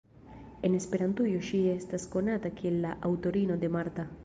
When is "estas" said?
1.75-2.09